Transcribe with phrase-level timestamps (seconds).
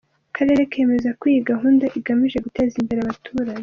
[0.31, 3.59] Akarere kemeza ko iyi gahunda igamije guteza imbere abaturage.